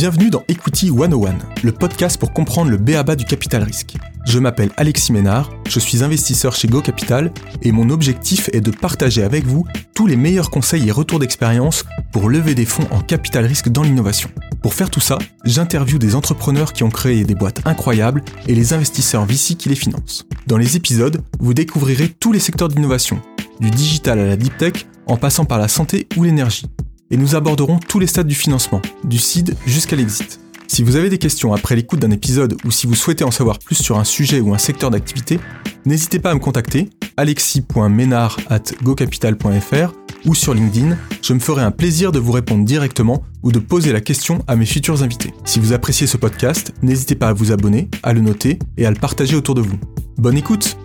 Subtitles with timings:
[0.00, 3.98] Bienvenue dans Equity 101, le podcast pour comprendre le BABA du capital risque.
[4.24, 7.30] Je m'appelle Alexis Ménard, je suis investisseur chez Go Capital
[7.60, 11.84] et mon objectif est de partager avec vous tous les meilleurs conseils et retours d'expérience
[12.12, 14.30] pour lever des fonds en capital risque dans l'innovation.
[14.62, 18.72] Pour faire tout ça, j'interviewe des entrepreneurs qui ont créé des boîtes incroyables et les
[18.72, 20.24] investisseurs VC qui les financent.
[20.46, 23.20] Dans les épisodes, vous découvrirez tous les secteurs d'innovation,
[23.60, 26.70] du digital à la deep tech, en passant par la santé ou l'énergie
[27.10, 30.40] et nous aborderons tous les stades du financement, du seed jusqu'à l'exit.
[30.68, 33.58] Si vous avez des questions après l'écoute d'un épisode ou si vous souhaitez en savoir
[33.58, 35.40] plus sur un sujet ou un secteur d'activité,
[35.84, 39.92] n'hésitez pas à me contacter alexis.ménard.gocapital.fr
[40.26, 43.92] ou sur LinkedIn, je me ferai un plaisir de vous répondre directement ou de poser
[43.92, 45.32] la question à mes futurs invités.
[45.44, 48.90] Si vous appréciez ce podcast, n'hésitez pas à vous abonner, à le noter et à
[48.90, 49.78] le partager autour de vous.
[50.18, 50.76] Bonne écoute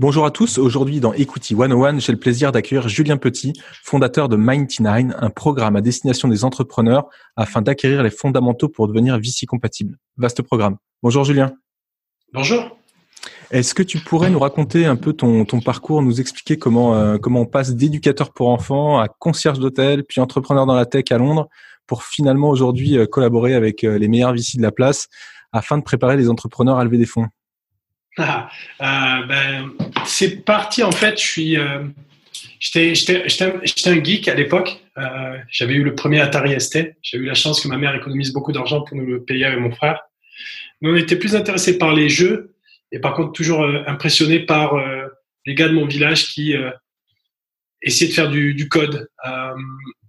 [0.00, 0.56] Bonjour à tous.
[0.56, 3.52] Aujourd'hui, dans Equity 101, j'ai le plaisir d'accueillir Julien Petit,
[3.84, 9.18] fondateur de Minety9, un programme à destination des entrepreneurs afin d'acquérir les fondamentaux pour devenir
[9.18, 9.98] VC compatible.
[10.16, 10.78] Vaste programme.
[11.02, 11.52] Bonjour Julien.
[12.32, 12.78] Bonjour.
[13.50, 17.40] Est-ce que tu pourrais nous raconter un peu ton, parcours, nous expliquer comment, euh, comment
[17.40, 21.50] on passe d'éducateur pour enfants à concierge d'hôtel, puis entrepreneur dans la tech à Londres,
[21.86, 25.08] pour finalement aujourd'hui euh, collaborer avec euh, les meilleurs VC de la place
[25.52, 27.26] afin de préparer les entrepreneurs à lever des fonds?
[28.20, 28.50] Ah,
[28.82, 29.72] euh, ben,
[30.04, 31.18] c'est parti en fait.
[31.18, 31.84] Je suis, euh,
[32.58, 32.92] j'étais,
[33.86, 34.78] un, geek à l'époque.
[34.98, 36.96] Euh, j'avais eu le premier Atari ST.
[37.02, 39.60] J'ai eu la chance que ma mère économise beaucoup d'argent pour nous le payer avec
[39.60, 40.02] mon frère.
[40.80, 42.54] Mais on était plus intéressés par les jeux
[42.92, 44.74] et par contre toujours impressionné par
[45.46, 46.54] les gars de mon village qui
[47.82, 49.08] essayaient de faire du code.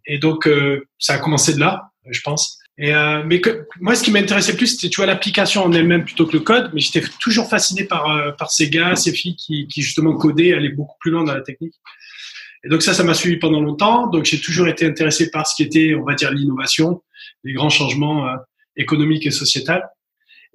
[0.05, 0.49] et donc
[0.97, 2.60] ça a commencé de là, je pense.
[2.83, 6.03] Et euh, mais que, moi, ce qui m'intéressait plus, c'était tu vois l'application en elle-même
[6.03, 6.71] plutôt que le code.
[6.73, 10.53] Mais j'étais toujours fasciné par euh, par ces gars, ces filles qui, qui justement codaient,
[10.53, 11.75] allaient beaucoup plus loin dans la technique.
[12.63, 14.07] Et donc ça, ça m'a suivi pendant longtemps.
[14.07, 17.03] Donc j'ai toujours été intéressé par ce qui était, on va dire, l'innovation,
[17.43, 18.35] les grands changements euh,
[18.75, 19.87] économiques et sociétals.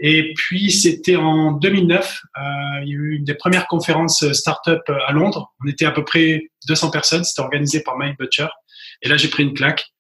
[0.01, 2.43] Et puis c'était en 2009, euh,
[2.83, 5.53] il y a eu une des premières conférences start-up à Londres.
[5.65, 7.23] On était à peu près 200 personnes.
[7.23, 8.49] C'était organisé par Mike Butcher.
[9.03, 9.93] Et là, j'ai pris une claque.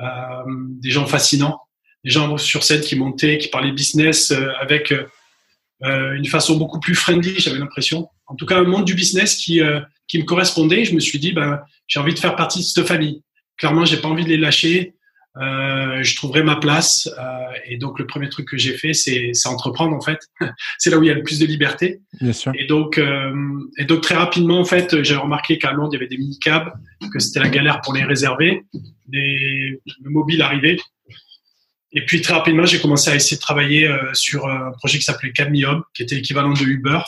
[0.00, 0.44] Euh,
[0.80, 1.60] des gens fascinants,
[2.04, 6.80] des gens sur scène qui montaient, qui parlaient business euh, avec euh, une façon beaucoup
[6.80, 8.08] plus friendly, j'avais l'impression.
[8.26, 9.60] En tout cas, un monde du business qui,
[10.08, 10.84] qui me correspondait.
[10.84, 13.22] Je me suis dit, ben, j'ai envie de faire partie de cette famille.
[13.58, 14.94] Clairement, j'ai pas envie de les lâcher.
[15.38, 17.08] Euh, je trouverai ma place.
[17.18, 17.22] Euh,
[17.66, 20.18] et donc, le premier truc que j'ai fait, c'est entreprendre, en fait.
[20.78, 22.00] c'est là où il y a le plus de liberté.
[22.20, 22.52] Bien sûr.
[22.58, 23.32] Et donc, euh,
[23.78, 26.72] et donc très rapidement, en fait, j'ai remarqué qu'à Londres, il y avait des mini-cabs,
[27.12, 28.64] que c'était la galère pour les réserver.
[29.10, 30.76] Le mobile arrivait.
[31.94, 35.04] Et puis, très rapidement, j'ai commencé à essayer de travailler euh, sur un projet qui
[35.04, 37.00] s'appelait Cadmium, qui était l'équivalent de Uber.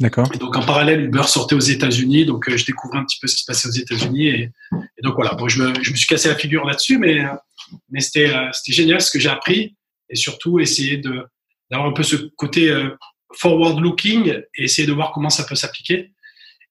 [0.00, 0.28] D'accord.
[0.34, 3.36] Et donc en parallèle, Uber sortait aux États-Unis, donc je découvrais un petit peu ce
[3.36, 4.50] qui se passait aux États-Unis et,
[4.98, 5.34] et, donc voilà.
[5.34, 7.24] Bon, je me, je me suis cassé la figure là-dessus, mais
[7.90, 9.76] mais c'était euh, c'était génial ce que j'ai appris
[10.08, 11.24] et surtout essayer de
[11.70, 12.90] d'avoir un peu ce côté euh,
[13.34, 16.12] forward looking et essayer de voir comment ça peut s'appliquer.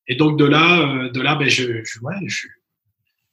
[0.07, 2.47] Et donc de là, euh, de là, ben je, je, ouais, je,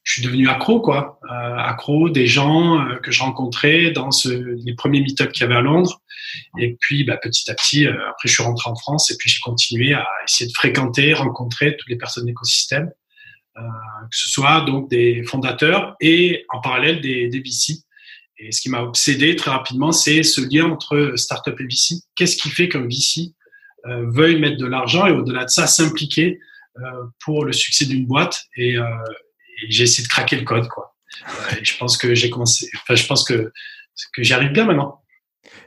[0.03, 4.29] je suis devenu accro, quoi, euh, accro des gens que je rencontrais dans ce,
[4.65, 6.01] les premiers meet-ups qu'il y avait à Londres.
[6.59, 9.41] Et puis, bah, petit à petit, après, je suis rentré en France et puis j'ai
[9.41, 12.91] continué à essayer de fréquenter, rencontrer toutes les personnes de l'écosystème.
[13.57, 13.63] Euh,
[14.11, 17.83] que ce soit donc des fondateurs et en parallèle des, des VC.
[18.39, 21.97] Et ce qui m'a obsédé très rapidement, c'est ce lien entre startup et VC.
[22.15, 23.35] Qu'est-ce qui fait qu'un VC
[23.87, 26.39] euh, veuille mettre de l'argent et au-delà de ça s'impliquer
[26.79, 26.83] euh,
[27.25, 28.77] pour le succès d'une boîte euh, et
[29.69, 30.97] j'ai essayé de craquer le code quoi.
[31.61, 33.53] Et je pense que j'ai commencé, enfin je pense que
[34.15, 35.01] que j'y arrive bien maintenant.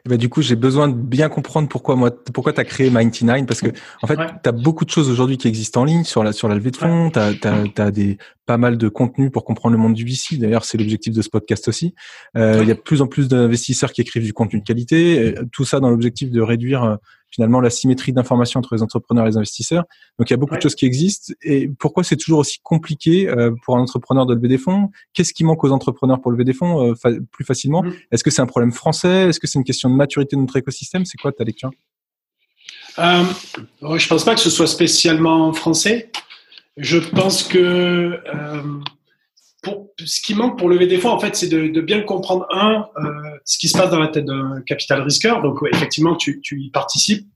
[0.06, 2.90] Eh ben, du coup, j'ai besoin de bien comprendre pourquoi moi, pourquoi tu as créé
[2.90, 3.70] Minety9 parce que
[4.02, 6.48] en fait, tu as beaucoup de choses aujourd'hui qui existent en ligne sur la sur
[6.48, 9.94] la levée de fonds, tu as, des pas mal de contenu pour comprendre le monde
[9.94, 10.38] du VC.
[10.38, 11.96] D'ailleurs, c'est l'objectif de ce podcast aussi.
[12.38, 15.36] Euh, il y a de plus en plus d'investisseurs qui écrivent du contenu de qualité,
[15.52, 16.96] tout ça dans l'objectif de réduire euh,
[17.34, 19.86] finalement la symétrie d'information entre les entrepreneurs et les investisseurs.
[20.20, 21.34] Donc il y a beaucoup de choses qui existent.
[21.42, 24.90] Et pourquoi c'est toujours aussi compliqué euh, pour un entrepreneur de lever des fonds?
[25.14, 27.82] Qu'est-ce qui manque aux entrepreneurs pour lever des fonds euh, plus facilement?
[27.84, 27.94] Mm.
[28.12, 29.30] Est-ce que c'est un problème français?
[29.30, 31.06] Est-ce que c'est une question de maturité de notre écosystème?
[31.06, 31.72] C'est quoi ta lecture?
[33.00, 33.24] Euh,
[33.82, 36.12] Je pense pas que ce soit spécialement français.
[36.78, 38.62] Je pense que euh,
[39.64, 42.46] pour, ce qui manque pour lever des fonds, en fait, c'est de, de, bien comprendre
[42.52, 45.42] un euh, ce qui se passe dans la tête d'un capital risqueur.
[45.42, 47.28] Donc, effectivement, tu, tu y participes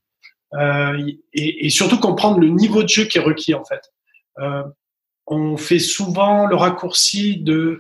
[0.54, 0.98] euh,
[1.34, 3.82] et, et, surtout comprendre le niveau de jeu qui est requis, en fait.
[4.40, 4.64] Euh,
[5.26, 7.80] on fait souvent le raccourci de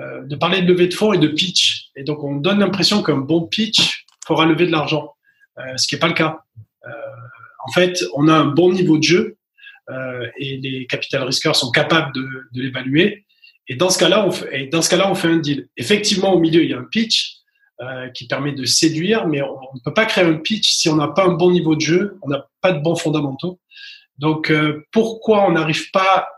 [0.00, 3.02] euh, de parler de levée de fonds et de pitch, et donc on donne l'impression
[3.02, 5.14] qu'un bon pitch fera lever de l'argent,
[5.58, 6.40] euh, ce qui n'est pas le cas.
[6.84, 6.90] Euh,
[7.66, 9.36] en fait, on a un bon niveau de jeu
[10.38, 13.24] et les capital risqueurs sont capables de, de l'évaluer
[13.68, 15.68] Et dans ce cas-là, on fait, dans ce cas-là, on fait un deal.
[15.76, 17.38] Effectivement, au milieu, il y a un pitch
[17.80, 20.96] euh, qui permet de séduire, mais on ne peut pas créer un pitch si on
[20.96, 23.60] n'a pas un bon niveau de jeu, on n'a pas de bons fondamentaux.
[24.18, 26.28] Donc, euh, pourquoi on n'arrive pas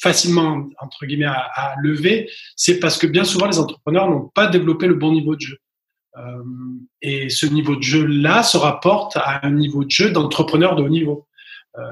[0.00, 2.30] facilement, entre guillemets, à, à lever?
[2.56, 5.58] C'est parce que bien souvent, les entrepreneurs n'ont pas développé le bon niveau de jeu.
[6.18, 6.42] Euh,
[7.00, 10.88] et ce niveau de jeu-là se rapporte à un niveau de jeu d'entrepreneur de haut
[10.88, 11.28] niveau.
[11.78, 11.82] Euh,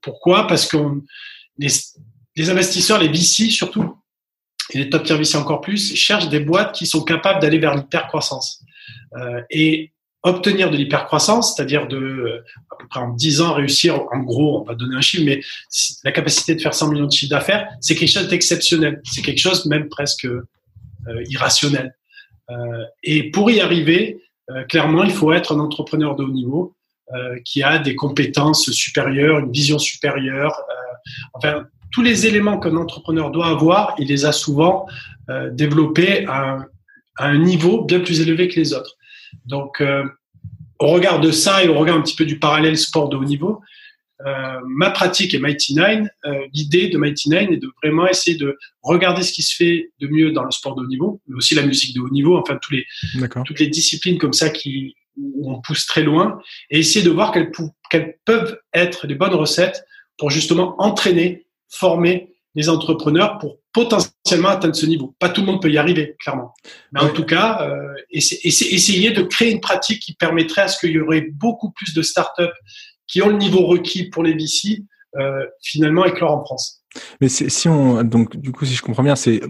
[0.00, 0.46] pourquoi?
[0.46, 0.76] Parce que
[1.58, 1.68] les,
[2.34, 3.96] les, investisseurs, les VC surtout,
[4.72, 7.74] et les top tier VC encore plus, cherchent des boîtes qui sont capables d'aller vers
[7.74, 8.64] l'hypercroissance.
[9.16, 9.92] Euh, et
[10.26, 14.60] obtenir de l'hypercroissance, c'est-à-dire de euh, à peu près en 10 ans réussir, en gros,
[14.60, 15.40] on va donner un chiffre, mais
[16.04, 19.00] la capacité de faire 100 millions de chiffres d'affaires, c'est quelque chose d'exceptionnel.
[19.04, 20.44] C'est quelque chose même presque euh,
[21.28, 21.94] irrationnel.
[22.50, 24.20] Euh, et pour y arriver,
[24.68, 26.72] clairement, il faut être un entrepreneur de haut niveau
[27.44, 30.56] qui a des compétences supérieures, une vision supérieure.
[31.34, 31.66] enfin,
[31.96, 34.86] tous les éléments qu'un entrepreneur doit avoir, il les a souvent
[35.52, 36.58] développés à,
[37.16, 38.96] à, un niveau bien plus élevé que les autres.
[39.46, 39.82] Donc,
[40.78, 43.24] au regard de ça et au regard un petit peu du parallèle sport de haut
[43.24, 43.62] niveau,
[44.24, 48.36] euh, ma pratique et Mighty Nine, euh, l'idée de Mighty Nine est de vraiment essayer
[48.36, 51.36] de regarder ce qui se fait de mieux dans le sport de haut niveau, mais
[51.36, 52.86] aussi la musique de haut niveau, enfin tous les,
[53.44, 56.38] toutes les disciplines comme ça qui où on pousse très loin,
[56.70, 57.50] et essayer de voir quelles,
[57.90, 59.82] quelles peuvent être les bonnes recettes
[60.18, 65.14] pour justement entraîner, former les entrepreneurs pour potentiellement atteindre ce niveau.
[65.18, 66.54] Pas tout le monde peut y arriver, clairement.
[66.92, 70.92] Mais en tout cas, euh, essayer de créer une pratique qui permettrait à ce qu'il
[70.92, 72.44] y aurait beaucoup plus de startups
[73.06, 74.82] qui ont le niveau requis pour les VC,
[75.16, 76.75] euh, finalement éclore en France.
[77.20, 79.40] Mais si on donc du coup si je comprends bien, c'est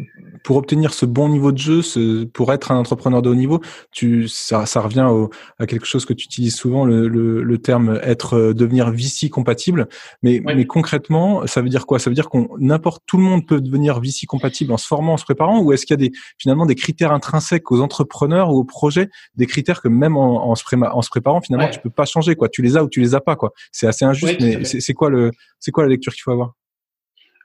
[0.47, 3.61] pour obtenir ce bon niveau de jeu, ce, pour être un entrepreneur de haut niveau,
[3.91, 5.29] tu ça, ça revient au,
[5.59, 9.29] à quelque chose que tu utilises souvent le, le, le terme être euh, devenir VC
[9.29, 9.89] compatible.
[10.23, 11.99] Mais, mais concrètement, ça veut dire quoi?
[11.99, 15.15] Ça veut dire qu'on n'importe tout le monde peut devenir VC compatible en se formant,
[15.15, 18.51] en se préparant, ou est-ce qu'il y a des finalement des critères intrinsèques aux entrepreneurs
[18.51, 21.81] ou aux projets, des critères que même en, en, se, en se, préparant finalement tu
[21.81, 22.49] peux pas changer quoi.
[22.49, 23.53] Tu les as ou tu les as pas quoi.
[23.73, 26.55] C'est assez injuste, mais c'est quoi le c'est quoi la lecture qu'il faut avoir?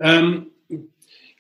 [0.03, 0.39] Euh,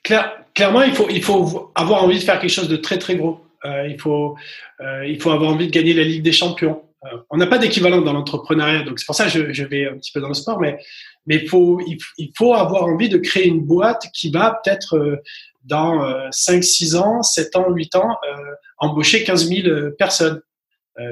[0.03, 3.39] clairement, il faut, il faut avoir envie de faire quelque chose de très très gros.
[3.65, 4.35] Euh, il, faut,
[4.79, 6.83] euh, il faut avoir envie de gagner la Ligue des Champions.
[7.05, 9.87] Euh, on n'a pas d'équivalent dans l'entrepreneuriat, donc c'est pour ça que je, je, vais
[9.87, 10.77] un petit peu dans le sport, mais,
[11.25, 15.17] mais il, faut, il, faut avoir envie de créer une boîte qui va peut-être euh,
[15.63, 18.17] dans 5, 6 ans, 7 ans, 8 ans,
[18.79, 20.41] embaucher 15 000 personnes.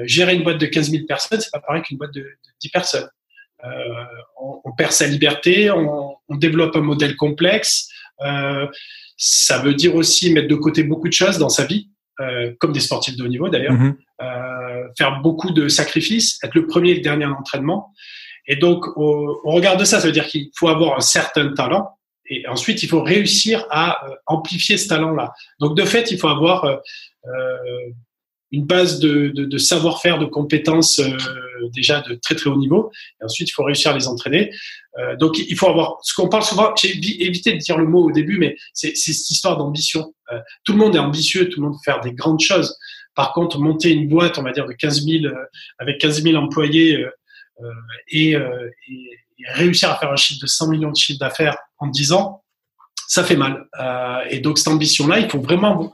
[0.02, 2.70] gérer une boîte de 15 000 personnes, c'est pas pareil qu'une boîte de, de 10
[2.70, 3.08] personnes.
[4.40, 7.88] On, on, perd sa liberté, on, on développe un modèle complexe,
[8.24, 8.66] euh,
[9.16, 11.90] ça veut dire aussi mettre de côté beaucoup de choses dans sa vie,
[12.20, 13.96] euh, comme des sportifs de haut niveau d'ailleurs, mhm.
[14.22, 17.92] euh, faire beaucoup de sacrifices, être le premier et le dernier en entraînement.
[18.46, 21.52] Et donc, au, au regard de ça, ça veut dire qu'il faut avoir un certain
[21.52, 21.90] talent.
[22.26, 25.32] Et ensuite, il faut réussir à euh, amplifier ce talent-là.
[25.60, 26.76] Donc, de fait, il faut avoir euh,
[28.52, 31.16] une base de, de, de savoir-faire, de compétences euh,
[31.68, 32.90] déjà de très très haut niveau.
[33.20, 34.52] Et ensuite, il faut réussir à les entraîner.
[34.98, 36.74] Euh, donc, il faut avoir ce qu'on parle souvent.
[36.76, 36.90] J'ai
[37.24, 40.14] évité de dire le mot au début, mais c'est cette histoire d'ambition.
[40.32, 42.76] Euh, tout le monde est ambitieux, tout le monde veut faire des grandes choses.
[43.14, 45.34] Par contre, monter une boîte, on va dire de 15 000 euh,
[45.78, 47.06] avec 15 000 employés
[48.10, 49.10] et, et, et,
[49.52, 52.42] réussir à faire un chiffre de 100 millions de chiffres d'affaires en 10 ans,
[53.06, 53.66] ça fait mal.
[54.30, 55.92] et donc, cette ambition-là, il faut vraiment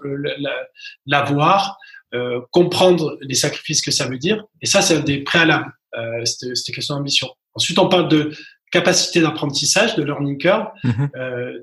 [1.06, 1.78] l'avoir.
[2.14, 4.44] Euh, comprendre les sacrifices que ça veut dire.
[4.62, 7.28] Et ça, c'est un des préalables, euh, cette, question d'ambition.
[7.54, 8.32] Ensuite, on parle de
[8.70, 10.68] capacité d'apprentissage, de learning curve.
[10.84, 11.10] Mm-hmm.
[11.16, 11.58] Euh,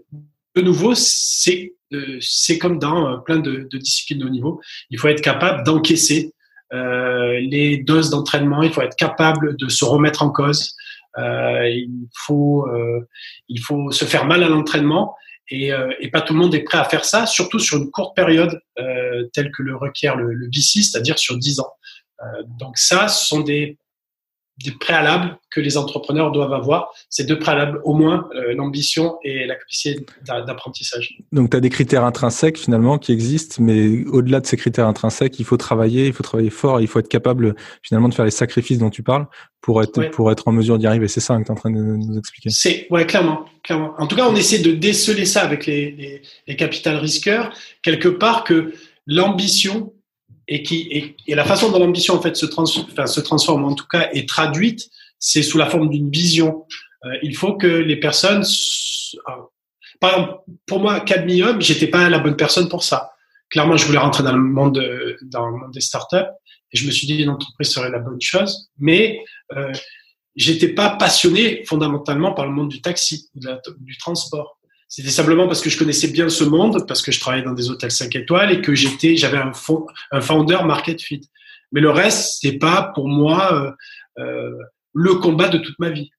[0.55, 4.61] de nouveau, c'est euh, c'est comme dans euh, plein de, de, disciplines de haut niveau.
[4.89, 6.33] Il faut être capable d'encaisser
[6.73, 8.63] euh, les doses d'entraînement.
[8.63, 10.75] Il faut être capable de se remettre en cause.
[11.17, 12.67] il faut
[13.47, 15.15] il faut se faire mal à l'entraînement
[15.49, 17.91] et, euh, et, pas tout le monde est prêt à faire ça, surtout sur une
[17.91, 21.73] courte période euh, telle que le requiert le, le VC, c'est-à-dire sur 10 ans.
[22.21, 23.77] Euh, donc ça, ce sont des,
[24.63, 26.91] des préalables que les entrepreneurs doivent avoir.
[27.09, 31.17] Ces deux préalables, au moins, euh, l'ambition et la capacité d'apprentissage.
[31.31, 35.39] Donc tu as des critères intrinsèques finalement qui existent, mais au-delà de ces critères intrinsèques,
[35.39, 38.31] il faut travailler, il faut travailler fort, il faut être capable finalement de faire les
[38.31, 39.27] sacrifices dont tu parles
[39.61, 41.07] pour être, pour être en mesure d'y arriver.
[41.07, 42.49] C'est ça que tu es en train de nous expliquer.
[42.49, 43.93] C'est, ouais, clairement, clairement.
[43.97, 48.09] En tout cas, on essaie de déceler ça avec les, les, les capital risqueurs, quelque
[48.09, 48.73] part que
[49.07, 49.93] l'ambition
[50.47, 53.65] et qui et, et, la façon dont l'ambition en fait se, trans, enfin, se transforme
[53.65, 56.65] en tout cas est traduite, c'est sous la forme d'une vision.
[57.05, 58.43] Euh, il faut que les personnes,
[59.99, 63.11] par exemple, pour moi, Cadmium, j'étais pas la bonne personne pour ça.
[63.49, 66.17] Clairement, je voulais rentrer dans le monde de, dans le monde des startups
[66.71, 69.23] et je me suis dit une entreprise serait la bonne chose, mais
[69.55, 69.71] euh,
[70.35, 74.57] j'étais pas passionné fondamentalement par le monde du taxi, du transport
[74.95, 77.71] C'était simplement parce que je connaissais bien ce monde, parce que je travaillais dans des
[77.71, 79.51] hôtels 5 étoiles et que j'étais, j'avais un,
[80.21, 81.27] founder market fit.
[81.71, 83.75] Mais le reste, c'est pas pour moi
[84.19, 84.51] euh, euh,
[84.93, 86.11] le combat de toute ma vie.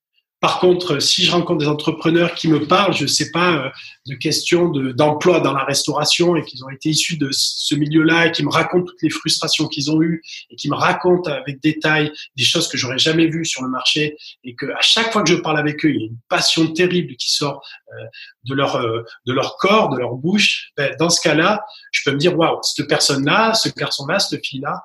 [0.45, 3.71] Par contre, si je rencontre des entrepreneurs qui me parlent, je ne sais pas, euh,
[4.05, 8.31] de questions d'emploi dans la restauration et qu'ils ont été issus de ce milieu-là et
[8.31, 12.13] qui me racontent toutes les frustrations qu'ils ont eues et qui me racontent avec détail
[12.37, 15.31] des choses que j'aurais jamais vues sur le marché et que à chaque fois que
[15.31, 18.05] je parle avec eux, il y a une passion terrible qui sort euh,
[18.45, 20.73] de leur euh, de leur corps, de leur bouche.
[20.77, 24.83] Ben, dans ce cas-là, je peux me dire waouh, cette personne-là, ce garçon-là, cette fille-là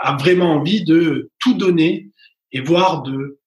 [0.00, 2.08] a vraiment envie de tout donner
[2.50, 3.38] et voir de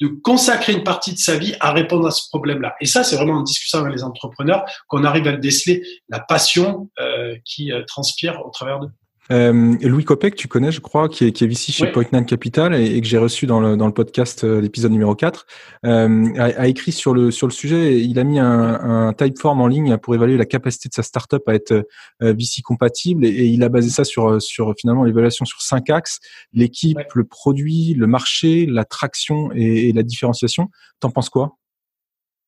[0.00, 2.74] de consacrer une partie de sa vie à répondre à ce problème-là.
[2.80, 6.88] Et ça, c'est vraiment en discutant avec les entrepreneurs qu'on arrive à déceler la passion
[7.00, 8.90] euh, qui euh, transpire au travers d'eux.
[9.30, 12.24] Euh, Louis Copec, tu connais, je crois, qui est, qui est ici chez Point Nine
[12.24, 15.46] Capital et, que j'ai reçu dans le, dans le podcast, euh, l'épisode numéro 4,
[15.84, 18.00] euh, a, a, écrit sur le, sur le sujet.
[18.00, 21.42] Il a mis un, un typeform en ligne pour évaluer la capacité de sa startup
[21.46, 25.60] à être euh, VC compatible et, il a basé ça sur, sur finalement l'évaluation sur
[25.62, 26.20] cinq axes
[26.52, 30.68] l'équipe, le produit, le marché, la traction et, et la différenciation.
[31.00, 31.58] T'en penses quoi?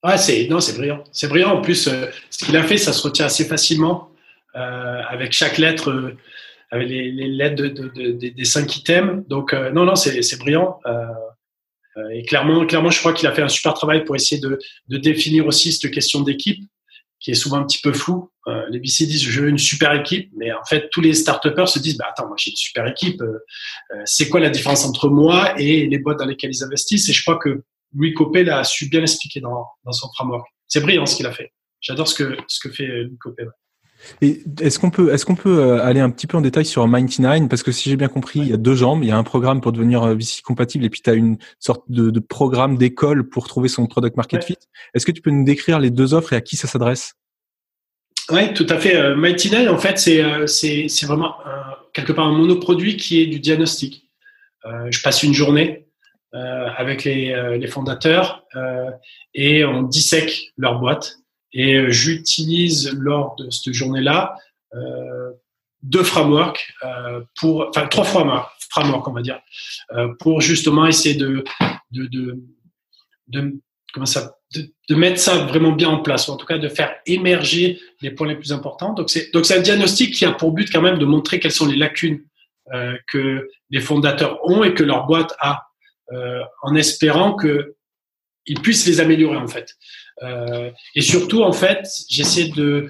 [0.03, 1.05] Ouais, c'est non, c'est brillant.
[1.13, 1.59] C'est brillant.
[1.59, 4.11] En plus, euh, ce qu'il a fait, ça se retient assez facilement
[4.57, 6.15] euh, avec chaque lettre
[6.71, 9.27] avec les, les lettres de, de, de, des cinq items.
[9.29, 10.79] Donc, euh, non, non, c'est brillant.
[10.87, 11.07] Euh,
[11.97, 14.59] euh, et clairement, clairement, je crois qu'il a fait un super travail pour essayer de,
[14.89, 16.62] définir aussi cette question d'équipe,
[17.19, 18.31] qui est souvent un petit peu floue.
[18.47, 21.45] Euh, les BC disent je veux une super équipe, mais en fait, tous les start
[21.67, 23.23] se disent bah attends, moi j'ai une super équipe.
[24.05, 27.09] c'est quoi la différence entre moi et les boîtes dans lesquelles ils investissent?
[27.09, 27.62] Et je crois que
[27.95, 30.47] Louis Copé l'a su bien expliquer dans, dans son framework.
[30.69, 31.53] C'est brillant ce qu'il a fait.
[31.81, 33.45] J'adore ce que ce que fait Louis Copé.
[34.23, 36.83] Et est-ce qu'on peut, est-ce qu'on peut euh, aller un petit peu en détail sur
[36.85, 39.02] 99 Parce que si j'ai bien compris, il y a deux jambes.
[39.02, 41.38] Il y a un programme pour devenir euh, VC compatible et puis tu as une
[41.59, 44.57] sorte de, de programme d'école pour trouver son product market fit.
[44.95, 47.14] Est-ce que tu peux nous décrire les deux offres et à qui ça s'adresse?
[48.30, 48.97] Oui, tout à fait.
[48.97, 50.47] Euh, 99, en fait, c'est, euh,
[51.07, 51.35] vraiment
[51.92, 54.09] quelque part un monoproduit qui est du diagnostic.
[54.90, 55.87] je passe une journée
[56.33, 58.45] avec les, les fondateurs
[59.35, 61.20] et on dissèque leur boîte
[61.52, 64.37] et euh, j'utilise lors de cette journée-là
[64.75, 65.30] euh,
[65.83, 69.40] deux frameworks euh, enfin trois frameworks, frameworks on va dire,
[70.21, 71.42] pour justement essayer de,
[71.90, 72.38] de,
[73.28, 73.54] de,
[73.92, 76.95] comment ça, de, mettre ça vraiment bien en place, ou en tout cas de faire
[77.07, 78.92] émerger les points les plus importants.
[78.92, 81.76] Donc c'est un diagnostic qui a pour but quand même de montrer quelles sont les
[81.76, 82.23] lacunes
[83.11, 85.66] que les fondateurs ont et que leur boîte a,
[86.62, 87.75] en espérant que
[88.47, 89.76] ils puissent les améliorer en fait.
[90.23, 92.89] Euh, et surtout, en fait, j'essaie de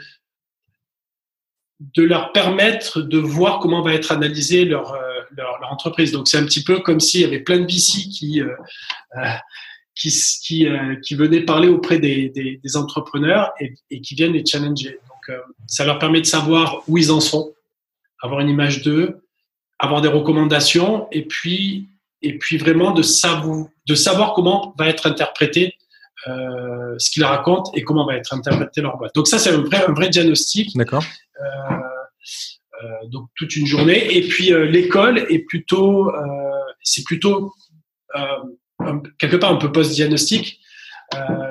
[1.96, 6.12] leur permettre de voir comment va être analysée leur, euh, leur, entreprise.
[6.12, 8.54] Donc c'est un petit peu comme s'il y avait plein de VC qui euh,
[9.94, 10.10] qui,
[10.42, 10.66] qui,
[11.02, 14.98] qui, venaient parler auprès des, entrepreneurs et, qui viennent les challenger.
[15.08, 17.54] Donc ça leur permet de savoir où ils en sont,
[18.22, 19.20] avoir une image d'eux,
[19.78, 21.88] avoir des recommandations et puis
[22.22, 25.74] et puis vraiment de savoir de savoir comment va être interprété
[26.28, 29.14] euh, ce qu'ils racontent et comment va être interprété leur boîte.
[29.14, 30.76] Donc ça, c'est un vrai, un vrai diagnostic.
[30.76, 31.04] D'accord.
[31.40, 31.74] Euh,
[32.82, 34.16] euh, donc toute une journée.
[34.16, 36.12] Et puis l'école est plutôt,
[36.82, 37.52] c'est plutôt
[38.14, 40.60] un, quelque part un peu post-diagnostic.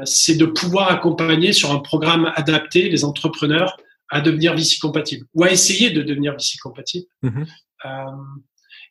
[0.03, 3.75] c'est de pouvoir accompagner sur un programme adapté les entrepreneurs
[4.09, 7.07] à devenir VC compatibles ou à essayer de devenir VC compatibles.
[7.23, 7.47] Mm -hmm.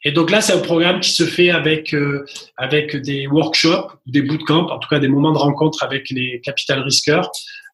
[0.05, 2.25] Et donc là, c'est un programme qui se fait avec euh,
[2.57, 6.81] avec des workshops, des bootcamps, en tout cas des moments de rencontre avec les capital
[6.81, 7.31] risqueurs.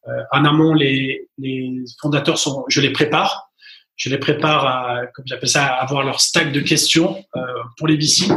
[0.07, 3.49] Euh, en amont, les, les fondateurs sont, je les prépare,
[3.95, 7.41] je les prépare à, comme j'appelle ça, à avoir leur stack de questions euh,
[7.77, 8.27] pour les VC.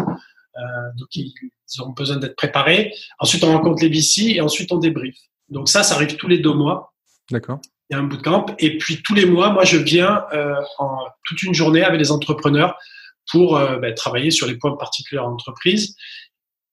[0.96, 2.92] Donc ils, ils ont besoin d'être préparés.
[3.20, 5.14] Ensuite, on rencontre les VC et ensuite on débrief.
[5.48, 6.92] Donc ça, ça arrive tous les deux mois.
[7.30, 7.60] D'accord.
[7.88, 10.24] Il y a un bootcamp et puis tous les mois, moi, je viens
[10.78, 12.76] en toute une journée avec les entrepreneurs
[13.30, 15.96] pour euh, ben, travailler sur les points particuliers en entreprise.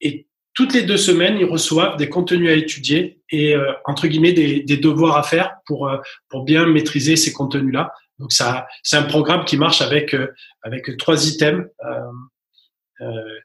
[0.01, 4.33] Et toutes les deux semaines, ils reçoivent des contenus à étudier et euh, entre guillemets
[4.33, 5.97] des, des, devoirs à faire pour euh,
[6.29, 7.91] pour bien maîtriser ces contenus-là.
[8.19, 10.15] Donc ça, c'est un programme qui marche avec
[10.61, 11.65] avec trois items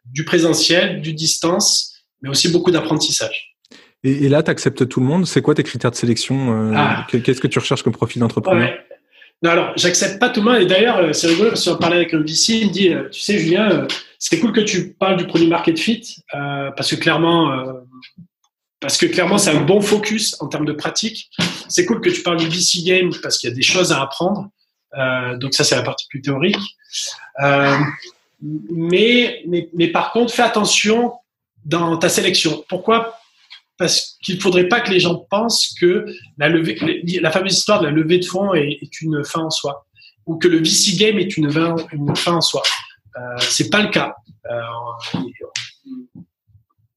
[0.05, 3.57] du présentiel, du distance, mais aussi beaucoup d'apprentissage.
[4.05, 5.27] Et, et, là, tu acceptes tout le monde?
[5.27, 7.05] C'est quoi tes critères de sélection ah.
[7.11, 8.69] Qu'est-ce que tu recherches comme profil d'entrepreneur?
[8.69, 8.90] Ouais.
[9.43, 10.63] Non, alors, j'accepte pas tout le monde.
[10.63, 13.09] Et d'ailleurs, euh, c'est rigolo parce qu'on parlait avec un VC, il me dit, euh,
[13.09, 13.87] tu sais, Julien, euh,
[14.19, 17.73] c'est cool que tu parles du produit market fit parce que clairement,
[18.79, 21.31] parce que clairement, c'est un bon focus en termes de pratique.
[21.69, 24.03] C'est cool que tu parles du VC game parce qu'il y a des choses à
[24.03, 24.51] apprendre.
[25.39, 26.59] Donc ça, c'est la partie plus théorique.
[28.43, 31.15] mais, mais, mais par contre, fais attention
[31.65, 32.63] dans ta sélection.
[32.69, 33.20] Pourquoi
[33.81, 36.05] parce qu'il ne faudrait pas que les gens pensent que
[36.37, 39.87] la, fameuse histoire de la levée de fonds est, une fin en soi,
[40.27, 42.63] ou que le VC game est une, fin en soi.
[43.17, 44.15] Euh, c'est pas le cas.
[44.51, 45.19] Euh,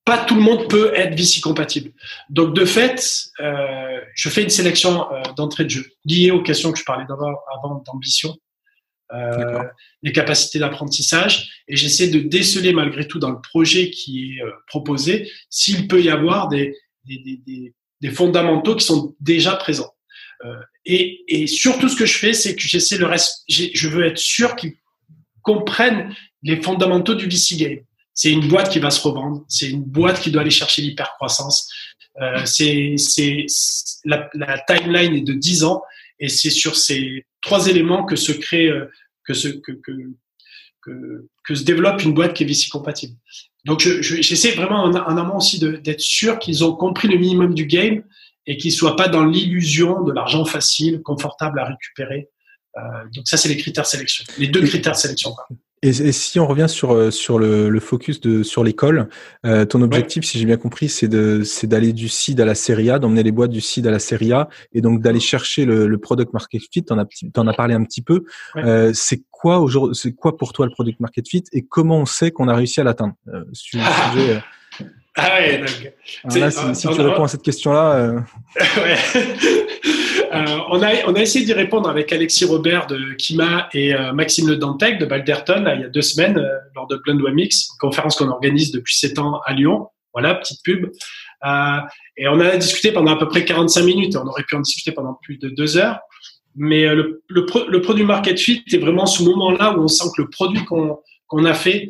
[0.03, 1.91] pas tout le monde peut être VC compatible.
[2.29, 6.73] Donc de fait, euh, je fais une sélection euh, d'entrée de jeu liée aux questions
[6.73, 8.35] que je parlais d'abord avant d'ambition,
[10.01, 14.51] les capacités d'apprentissage, et j'essaie de déceler malgré tout dans le projet qui est euh,
[14.67, 16.75] proposé s'il peut y avoir des,
[18.13, 19.93] fondamentaux qui sont déjà présents.
[20.45, 20.55] Euh,
[20.85, 23.43] et, surtout, ce que je fais, c'est que j'essaie le reste.
[23.47, 24.75] Je veux être sûr qu'ils
[25.41, 27.79] comprennent les fondamentaux du VC game.
[28.13, 29.45] C'est une boîte qui va se revendre.
[29.47, 31.71] C'est une boîte qui doit aller chercher l'hypercroissance.
[32.21, 32.95] Euh, c'est
[34.03, 35.81] la, la, timeline est de 10 ans
[36.19, 38.89] et c'est sur ces trois éléments que se crée, euh,
[39.23, 39.91] que se, que, que,
[40.81, 43.15] que, que se développe une boîte qui est VC compatible.
[43.65, 47.53] Donc, j'essaie je, vraiment en, en, amont aussi d'être sûr qu'ils ont compris le minimum
[47.53, 48.03] du game
[48.45, 52.29] et qu'ils soient pas dans l'illusion de l'argent facile, confortable à récupérer.
[52.77, 52.81] Euh,
[53.13, 55.33] donc ça, c'est les critères de sélection, les deux critères de sélection.
[55.83, 59.09] Et, et, si on revient sur euh, sur le, le focus de sur l'école,
[59.45, 62.55] euh, ton objectif, si j'ai bien compris, c'est de c'est d'aller du seed à la
[62.55, 65.65] série A, d'emmener les boîtes du seed à la série A, et donc d'aller chercher
[65.65, 66.83] le, le, product market fit.
[66.83, 68.23] T'en as en as parlé un petit peu.
[68.55, 72.05] Euh, c'est quoi aujourd'hui C'est quoi pour toi le product market fit et comment on
[72.05, 73.15] sait qu'on a réussi à l'atteindre?
[73.27, 73.83] Euh, sujet,
[75.15, 75.93] ah ouais, donc.
[76.35, 77.93] Là, si, si tu réponds à cette question-là.
[77.93, 78.19] Euh...
[78.77, 78.97] ouais.
[80.33, 84.55] Euh, on, a, essayé d'y répondre avec Alexis Robert de Kima et euh, Maxime Le
[84.55, 88.15] Dantec de Balderton il y a deux semaines euh, lors de Blend Mix, une conférence
[88.15, 89.89] qu'on organise depuis sept ans à Lyon.
[90.13, 90.91] Voilà, petite pub.
[92.17, 94.15] et on a discuté pendant à peu près 45 minutes.
[94.15, 95.99] On aurait pu en discuter pendant plus de deux heures.
[96.55, 100.63] Mais le, produit market fit est vraiment ce moment-là où on sent que le produit
[100.65, 101.89] qu'on a fait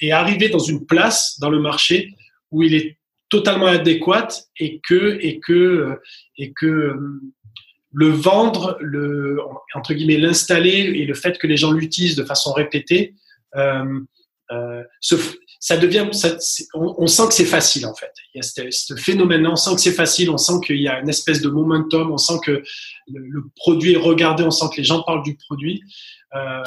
[0.00, 2.12] est arrivé dans une place dans le marché
[2.50, 2.98] où il est
[3.28, 4.26] totalement adéquat
[4.58, 6.00] et que et que
[6.36, 6.96] et que
[7.92, 9.38] le vendre, le
[9.74, 13.14] entre guillemets l'installer et le fait que les gens l'utilisent de façon répétée,
[13.56, 14.00] euh,
[14.50, 14.82] euh,
[15.60, 16.36] ça devient, ça,
[16.74, 18.12] on, on, sent que c'est facile en fait.
[18.34, 20.88] Il y a ce, ce phénomène-là, on sent que c'est facile, on sent qu'il y
[20.88, 24.66] a une espèce de momentum, on sent que le, le, produit est regardé, on sent
[24.72, 25.82] que les gens parlent du produit.
[26.34, 26.62] Euh,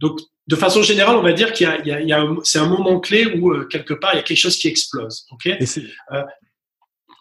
[0.00, 3.64] donc, de façon générale, on va dire qu'il y a, c'est un moment clé où
[3.66, 5.26] quelque part il y a quelque chose qui explose.
[5.30, 5.46] Ok?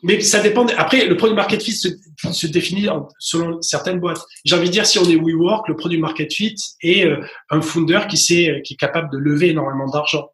[0.03, 0.65] Mais ça dépend.
[0.77, 1.87] Après, le produit market fit se,
[2.31, 2.87] se définit
[3.19, 4.21] selon certaines boîtes.
[4.45, 7.61] J'ai envie de dire, si on est WeWork, le produit market fit est euh, un
[7.61, 10.29] founder qui, sait, qui est capable de lever énormément d'argent.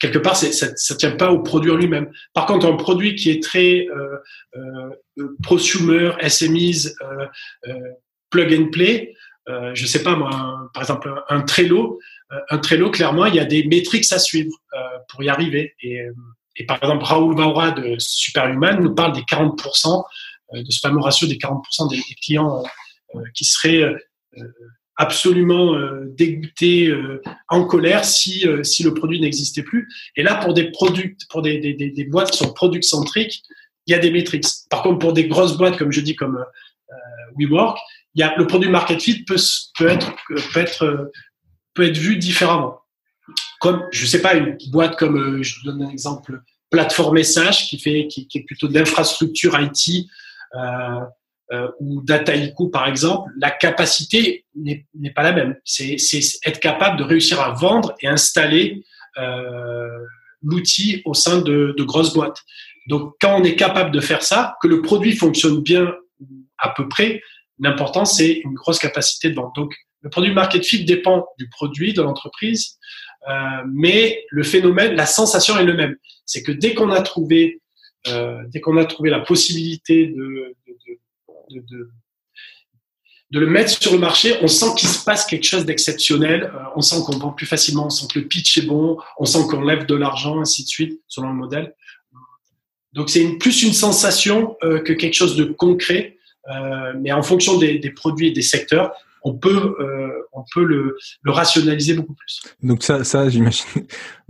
[0.00, 2.10] quelque part, ça ne tient pas au produit en lui-même.
[2.32, 4.18] Par contre, un produit qui est très euh,
[4.56, 7.26] euh, prosumer, SMEs, euh,
[7.68, 7.74] euh,
[8.30, 9.14] plug and play,
[9.48, 12.00] euh, je sais pas moi, par exemple un, un Trello,
[12.50, 14.50] un Trello, clairement, il y a des métriques à suivre
[15.08, 15.74] pour y arriver.
[15.82, 16.00] Et
[16.56, 20.04] et par exemple, Raoul Vaura de Superhuman nous parle des 40%,
[20.54, 23.84] euh, de ce fameux ratio des 40% des, clients euh, euh, qui seraient
[24.96, 25.76] absolument
[26.16, 26.92] dégoûtés,
[27.48, 29.88] en colère si, si le produit n'existait plus.
[30.16, 33.42] Et là, pour des produits, pour des, des, boîtes qui sont produits centriques,
[33.86, 34.46] il y a des métriques.
[34.70, 36.44] Par contre, pour des grosses boîtes, comme je dis, comme
[37.38, 37.78] WeWork,
[38.14, 39.36] il y a, le produit market fit peut,
[39.76, 40.14] peut, être,
[40.52, 41.12] peut, être,
[41.74, 42.83] peut être vu différemment
[43.60, 47.78] comme, je sais pas, une boîte comme, euh, je donne un exemple, Plateforme Message, qui,
[47.78, 50.06] fait, qui, est plutôt d'infrastructure IT,
[50.54, 51.00] euh,
[51.52, 55.56] euh, ou Dataiku par exemple, la capacité n'est pas la même.
[55.64, 55.96] C'est
[56.46, 58.82] être capable de réussir à vendre et installer
[59.18, 59.98] euh,
[60.42, 62.38] l'outil au sein de, de, grosses boîtes.
[62.88, 65.94] Donc quand on est capable de faire ça, que le produit fonctionne bien
[66.58, 67.20] à peu près,
[67.58, 69.54] l'important c'est une grosse capacité de vente.
[69.54, 72.78] Donc le produit market fit dépend du produit de l'entreprise,
[73.66, 75.96] mais le phénomène, la sensation est le même.
[76.26, 77.60] C'est que dès qu'on a trouvé,
[78.08, 80.54] euh, dès qu'on a trouvé la possibilité de,
[81.50, 86.44] de, le mettre sur le marché, on sent qu'il se passe quelque chose d'exceptionnel.
[86.44, 89.24] Euh, on sent qu'on vend plus facilement, on sent que le pitch est bon, on
[89.24, 91.74] sent qu'on lève de l'argent, ainsi de suite, selon le modèle.
[92.92, 96.16] Donc c'est plus une sensation euh, que quelque chose de concret.
[96.50, 98.92] Euh, mais en fonction des, produits et des secteurs,
[99.24, 102.42] on peut, euh, on peut le, le, rationaliser beaucoup plus.
[102.62, 103.64] Donc ça, ça j'imagine,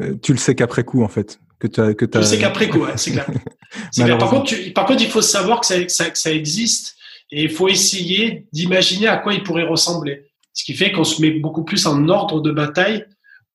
[0.01, 1.41] euh, tu le sais qu'après coup en fait.
[1.59, 2.21] Que as, que as...
[2.21, 3.27] Je sais qu'après coup, ouais, c'est clair.
[3.95, 4.19] clair.
[4.19, 6.95] Par, contre, tu, par contre, il faut savoir que ça, ça, que ça existe
[7.31, 10.31] et il faut essayer d'imaginer à quoi il pourrait ressembler.
[10.53, 13.05] Ce qui fait qu'on se met beaucoup plus en ordre de bataille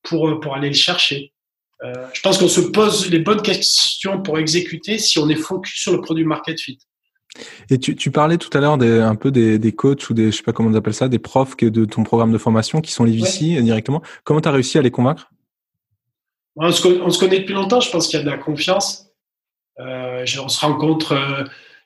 [0.03, 1.33] pour, pour aller le chercher.
[1.83, 5.79] Euh, je pense qu'on se pose les bonnes questions pour exécuter si on est focus
[5.79, 6.79] sur le produit market fit.
[7.69, 10.37] Et tu, tu, parlais tout à l'heure un peu des, des, coachs ou des, je
[10.37, 12.91] sais pas comment on appelle ça, des profs que de ton programme de formation qui
[12.91, 13.61] sont les VC ouais.
[13.61, 14.01] directement.
[14.23, 15.31] Comment tu as réussi à les convaincre?
[16.55, 19.07] On se, on se, connaît depuis longtemps, je pense qu'il y a de la confiance.
[19.77, 21.15] on se rencontre,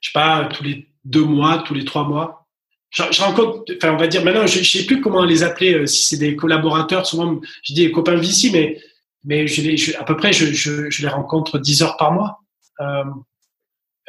[0.01, 2.47] je sais pas, tous les deux mois, tous les trois mois.
[2.89, 6.05] Je, rencontre, enfin, on va dire, maintenant, je, ne sais plus comment les appeler, si
[6.05, 8.79] c'est des collaborateurs, souvent, je dis copains VC, mais,
[9.23, 12.39] mais je les, à peu près, je, je, les rencontre 10 heures par mois.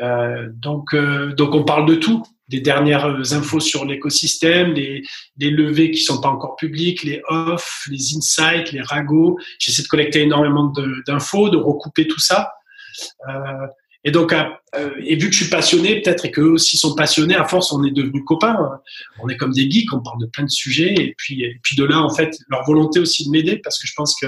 [0.00, 0.94] Euh, donc,
[1.37, 5.02] donc, on parle de tout des dernières infos sur l'écosystème, les,
[5.38, 9.38] les levées qui sont pas encore publiques, les off, les insights, les ragots.
[9.59, 10.72] J'essaie de collecter énormément
[11.07, 12.52] d'infos, de, recouper tout ça.
[13.28, 13.66] Euh,
[14.07, 17.35] et donc, euh, et vu que je suis passionné, peut-être et qu'eux aussi sont passionnés,
[17.35, 18.59] à force, on est devenus copains.
[19.22, 20.94] On est comme des geeks, on parle de plein de sujets.
[20.94, 23.88] Et puis, et puis de là, en fait, leur volonté aussi de m'aider, parce que
[23.88, 24.26] je pense que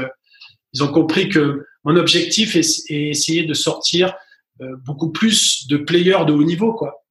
[0.73, 4.13] ils ont compris que mon objectif est, est essayer de sortir euh,
[4.85, 7.03] beaucoup plus de players de haut niveau, quoi.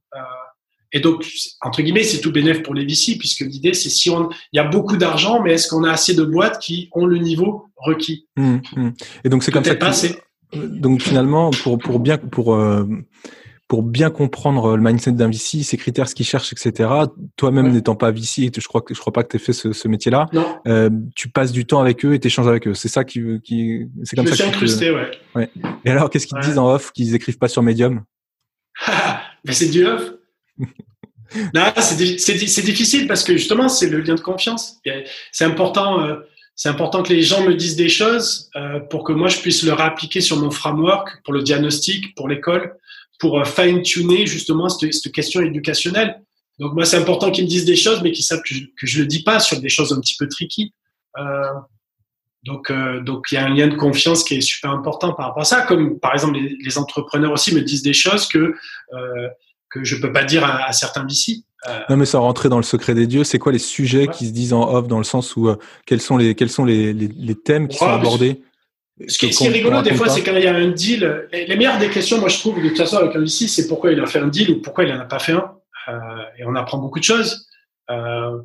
[0.91, 1.25] Et donc,
[1.61, 4.59] entre guillemets, c'est tout bénéf pour les VC, puisque l'idée, c'est si on, il y
[4.59, 8.27] a beaucoup d'argent, mais est-ce qu'on a assez de boîtes qui ont le niveau requis?
[8.37, 8.89] Mmh, mmh.
[9.25, 9.75] Et donc, c'est comme ça.
[9.75, 12.85] Que, donc, finalement, pour, pour bien, pour, euh,
[13.67, 16.89] pour bien comprendre le mindset d'un VC, ses critères, ce qu'il cherche, etc.
[17.35, 19.73] Toi-même n'étant pas VC, je crois que je crois pas que tu aies fait ce,
[19.73, 20.27] ce métier-là.
[20.67, 22.75] Euh, tu passes du temps avec eux et tu échanges avec eux.
[22.75, 24.45] C'est ça qui, qui c'est comme je ça.
[24.45, 25.09] Me suis incrusté, ouais.
[25.33, 25.49] ouais.
[25.83, 28.03] Et alors, qu'est-ce qu'ils te disent en off qu'ils écrivent pas sur Medium?
[29.49, 30.11] C'est du off
[31.77, 34.79] c'est difficile parce que justement, c'est le lien de confiance.
[35.31, 36.15] C'est important, euh,
[36.55, 39.63] c'est important que les gens me disent des choses euh, pour que moi je puisse
[39.63, 42.75] leur appliquer sur mon framework, pour le diagnostic, pour l'école,
[43.19, 46.21] pour euh, fine-tuner justement cette, cette, question éducationnelle.
[46.59, 48.55] Donc moi, c'est important qu'ils me disent des choses, mais qu'ils savent que
[48.87, 50.73] je, ne le dis pas sur des choses un petit peu tricky.
[52.43, 52.71] donc,
[53.03, 55.45] donc il y a un lien de confiance qui est super important par rapport à
[55.45, 55.63] ça.
[55.63, 58.55] Comme par exemple, les, les entrepreneurs aussi me disent des choses que
[59.75, 61.45] que je peux pas dire à, certains d'ici.
[61.67, 64.27] Euh, non, mais sans rentrer dans le secret des dieux, c'est quoi les sujets qui
[64.27, 66.93] se disent en off dans le sens où euh, quels sont les quels sont les,
[66.93, 68.41] les, thèmes qui sont abordés?
[69.07, 71.27] Ce qui, est rigolo des fois, c'est quand il y a un deal.
[71.33, 73.99] Les, meilleures des questions, moi je trouve de toute façon avec un c'est pourquoi il
[73.99, 75.51] a fait un deal ou pourquoi il en a pas fait un.
[75.89, 77.47] Euh, et on apprend beaucoup de choses.
[77.89, 78.37] Euh,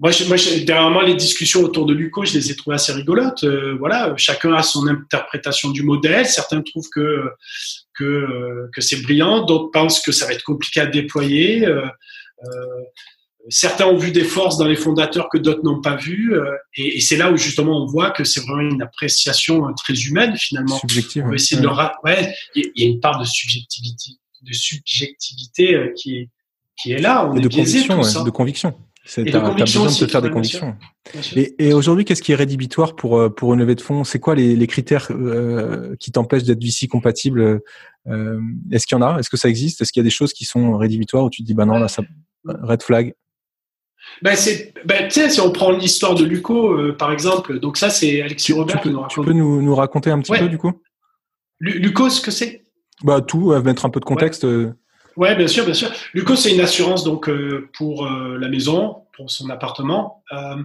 [0.00, 3.44] moi, je, moi dernièrement, les discussions autour de Luco, je les ai trouvées assez rigolotes.
[3.44, 6.26] Euh, voilà, chacun a son interprétation du modèle.
[6.26, 7.30] Certains trouvent que
[7.92, 11.68] que, que c'est brillant, d'autres pensent que ça va être compliqué à déployer.
[13.44, 16.34] Euh, certains ont vu des forces dans les fondateurs que d'autres n'ont pas vues.
[16.76, 20.36] et, et c'est là où justement on voit que c'est vraiment une appréciation très humaine
[20.36, 20.78] finalement.
[20.78, 21.26] Subjective.
[21.26, 26.28] Ouais, il y a une part de subjectivité, de subjectivité qui est
[26.76, 27.28] qui est là.
[27.28, 28.74] On et est de conviction, ouais, de conviction.
[29.06, 30.74] As, besoin de te faire des convictions.
[31.36, 34.02] Et, et aujourd'hui, qu'est-ce qui est rédhibitoire pour euh, pour une levée de fonds?
[34.02, 37.60] C'est quoi les, les critères euh, qui t'empêchent d'être VC compatible
[38.08, 38.40] euh,
[38.72, 39.18] Est-ce qu'il y en a?
[39.18, 39.82] Est-ce que ça existe?
[39.82, 41.78] Est-ce qu'il y a des choses qui sont rédhibitoires où tu te dis bah non
[41.78, 42.02] là ça
[42.46, 43.14] red flag?
[44.22, 47.90] Ben c'est, ben, tu si on prend l'histoire de Luco, euh, par exemple, donc ça,
[47.90, 50.58] c'est Alexis Robert tu peux, nous Tu peux nous, nous raconter un petit peu, du
[50.58, 50.72] coup?
[51.60, 52.64] Luco, ce que c'est?
[53.02, 54.44] Bah, tout, mettre un peu de contexte.
[54.44, 54.70] Ouais.
[55.16, 55.90] Ouais, bien sûr, bien sûr.
[56.12, 60.56] Luco, c'est une assurance donc euh, pour euh, la maison, pour son appartement, euh,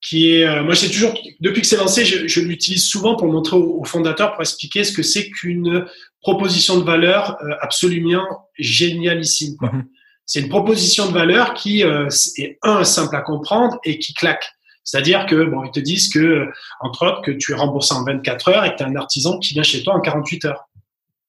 [0.00, 0.46] qui est.
[0.46, 3.84] Euh, moi, j'ai toujours, depuis que c'est lancé, je, je l'utilise souvent pour montrer aux,
[3.84, 5.86] fondateurs, pour expliquer ce que c'est qu'une
[6.20, 8.26] proposition de valeur absolument
[8.58, 9.54] génialissime.
[9.54, 9.84] Mm-hmm.
[10.30, 14.44] C'est une proposition de valeur qui est un simple à comprendre et qui claque.
[14.84, 16.46] C'est-à-dire que bon, ils te disent que
[16.80, 19.40] entre autres que tu es remboursé en 24 heures et que tu as un artisan
[19.40, 20.68] qui vient chez toi en 48 heures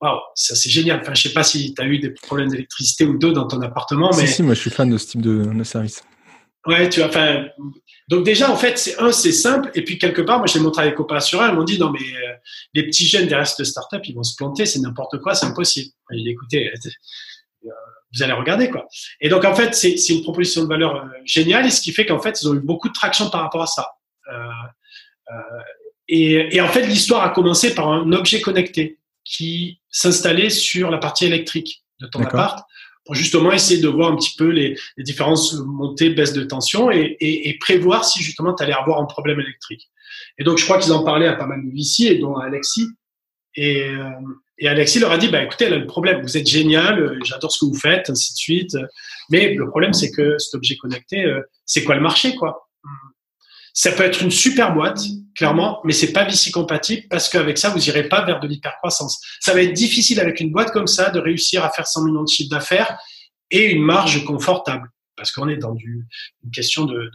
[0.02, 1.00] waouh, ça c'est génial.
[1.02, 3.60] Enfin, je sais pas si tu as eu des problèmes d'électricité ou d'eau dans ton
[3.62, 6.04] appartement, mais si, si, moi je suis fan de ce type de, de service.
[6.68, 7.46] Ouais, tu vois, enfin,
[8.08, 10.84] donc déjà en fait, c'est un, c'est simple, et puis quelque part, moi j'ai montré
[10.84, 12.34] avec copains assureurs, ils m'ont dit non mais euh,
[12.76, 15.90] les petits jeunes derrière cette startup, ils vont se planter, c'est n'importe quoi, c'est impossible.
[16.12, 16.90] J'ai dit écoutez, euh,
[18.13, 18.88] vous allez regarder quoi.
[19.19, 22.06] Et donc en fait, c'est une proposition de valeur euh, géniale, et ce qui fait
[22.06, 23.88] qu'en fait, ils ont eu beaucoup de traction par rapport à ça.
[26.08, 30.97] et, et en fait, l'histoire a commencé par un objet connecté qui s'installait sur la
[30.97, 32.65] partie électrique de ton appart
[33.06, 36.91] pour justement essayer de voir un petit peu les, les différences montées, baisse de tension
[36.91, 39.89] et, et, et prévoir si justement tu allais avoir un problème électrique.
[40.38, 42.45] Et donc je crois qu'ils en parlaient à pas mal de VC et dont à
[42.45, 42.88] Alexis.
[43.56, 44.10] Et, euh,
[44.58, 47.52] et Alexis leur a dit, bah, écoutez, là, le problème, vous êtes génial, euh, j'adore
[47.52, 48.78] ce que vous faites, ainsi de suite.
[49.30, 52.70] Mais le problème, c'est que cet objet connecté, euh, c'est quoi le marché, quoi?
[53.74, 55.00] Ça peut être une super boîte,
[55.36, 59.22] clairement, mais c'est pas VC compatible parce qu'avec ça, vous irez pas vers de l'hypercroissance.
[59.40, 62.24] Ça va être difficile avec une boîte comme ça de réussir à faire 100 millions
[62.24, 62.98] de chiffres d'affaires
[63.50, 66.06] et une marge confortable parce qu'on est dans du,
[66.44, 67.10] une question de,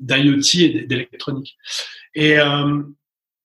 [0.00, 1.56] d'IoT et d'électronique.
[2.14, 2.82] Et, euh,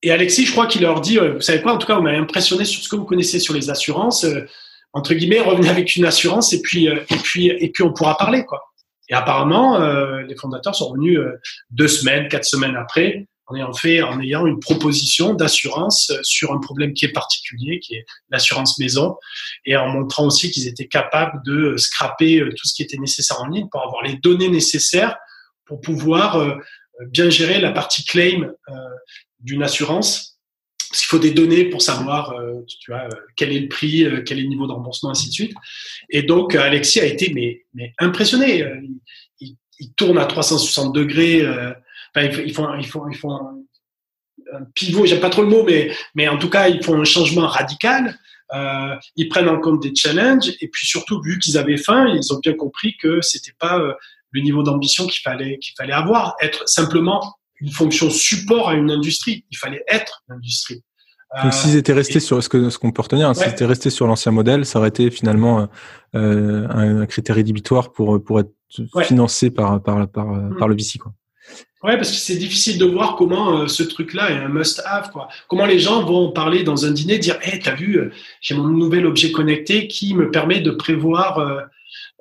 [0.05, 2.11] et Alexis, je crois qu'il leur dit, vous savez quoi, en tout cas, on m'a
[2.11, 4.23] impressionné sur ce que vous connaissez sur les assurances.
[4.23, 4.47] Euh,
[4.95, 8.17] entre guillemets, revenez avec une assurance et puis, euh, et puis, et puis on pourra
[8.17, 8.61] parler, quoi.
[9.09, 11.33] Et apparemment, euh, les fondateurs sont venus euh,
[11.69, 16.59] deux semaines, quatre semaines après, en ayant fait, en ayant une proposition d'assurance sur un
[16.59, 19.17] problème qui est particulier, qui est l'assurance maison,
[19.65, 23.47] et en montrant aussi qu'ils étaient capables de scraper tout ce qui était nécessaire en
[23.47, 25.17] ligne pour avoir les données nécessaires
[25.65, 26.57] pour pouvoir
[27.07, 28.51] bien gérer la partie claim
[29.39, 30.35] d'une assurance
[30.95, 34.39] parce qu'il faut des données pour savoir euh, vois, quel est le prix, euh, quel
[34.39, 35.53] est le niveau de remboursement, ainsi de suite.
[36.09, 38.63] Et donc, Alexis a été mais, impressionné.
[38.63, 38.79] Euh,
[39.41, 41.45] il, il, tourne à 360 degrés.
[42.15, 46.69] Enfin, ils font, un, pivot, j'aime pas trop le mot, mais, mais en tout cas,
[46.69, 48.17] ils font un changement radical.
[48.53, 52.31] Euh, ils prennent en compte des challenges et puis surtout, vu qu'ils avaient faim, ils
[52.31, 53.81] ont bien compris que c'était pas
[54.31, 56.35] le niveau d'ambition qu'il fallait qu'il fallait avoir.
[56.41, 59.45] Être simplement une fonction support à une industrie.
[59.51, 60.83] Il fallait être l'industrie.
[61.43, 63.89] Donc, s'ils étaient restés sur ce que ce qu'on peut retenir, hein, s'ils étaient restés
[63.89, 65.67] sur l'ancien modèle, ça aurait été finalement
[66.15, 68.53] euh, un, critère rédhibitoire pour pour être
[69.03, 70.57] financé par par par, mm.
[70.57, 71.13] par le VC quoi.
[71.85, 75.11] Ouais, parce que c'est difficile de voir comment euh, ce truc-là est un must-have.
[75.11, 75.27] Quoi.
[75.47, 78.55] Comment les gens vont parler dans un dîner, dire Hé, hey, t'as vu, euh, j'ai
[78.55, 81.61] mon nouvel objet connecté qui me permet de prévoir euh,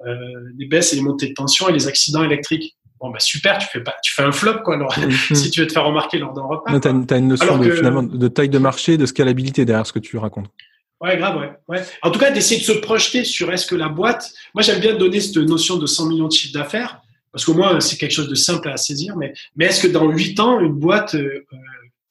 [0.07, 0.17] euh,
[0.59, 3.69] les baisses et les montées de tension et les accidents électriques bon bah super, tu
[3.69, 4.77] fais pas, tu fais un flop quoi.
[4.77, 4.95] Alors,
[5.33, 6.81] si tu veux te faire remarquer lors d'un repas.
[6.81, 9.99] Tu as, une notion de, finalement de taille de marché, de scalabilité derrière ce que
[9.99, 10.47] tu racontes.
[11.01, 11.53] Ouais, grave, ouais.
[11.69, 11.83] ouais.
[12.03, 14.33] En tout cas, d'essayer de se projeter sur est-ce que la boîte.
[14.55, 17.03] Moi, j'aime bien donner cette notion de 100 millions de chiffre d'affaires
[17.35, 19.17] parce qu'au moins c'est quelque chose de simple à saisir.
[19.17, 21.57] Mais, mais est-ce que dans 8 ans, une boîte euh, euh,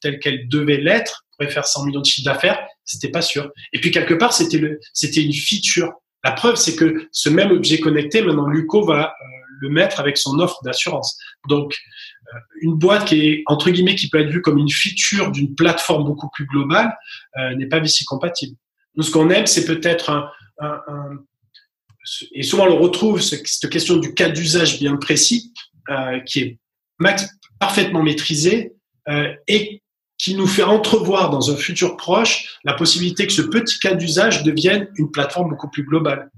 [0.01, 2.59] telle qu'elle devait l'être pourrait faire 100 millions de chiffre d'affaires?
[2.83, 3.49] C'était pas sûr.
[3.71, 5.93] Et puis quelque part, c'était une feature.
[6.25, 10.17] La preuve, c'est que ce même objet connecté, maintenant, Luco va euh, le mettre avec
[10.17, 11.17] son offre d'assurance.
[11.49, 11.77] Donc,
[12.33, 15.55] euh, une boîte qui est entre guillemets qui peut être vue comme une feature d'une
[15.55, 16.95] plateforme beaucoup plus globale
[17.37, 18.55] euh, n'est pas VC compatible.
[18.95, 21.09] Nous, ce qu'on aime, c'est peut-être un, un, un,
[22.33, 25.53] et souvent on le retrouve cette question du cas d'usage bien précis
[25.89, 26.59] euh, qui est
[27.59, 28.73] parfaitement maîtrisé
[29.09, 29.81] euh, et
[30.17, 34.43] qui nous fait entrevoir dans un futur proche la possibilité que ce petit cas d'usage
[34.43, 36.29] devienne une plateforme beaucoup plus globale.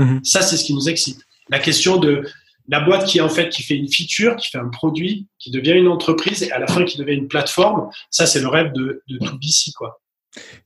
[0.00, 0.24] Euh, mm-hmm.
[0.24, 1.24] Ça, c'est ce qui nous excite.
[1.48, 2.22] La question de
[2.68, 5.72] la boîte qui en fait qui fait une feature, qui fait un produit, qui devient
[5.72, 9.02] une entreprise et à la fin qui devient une plateforme, ça c'est le rêve de,
[9.08, 10.00] de tout BC quoi.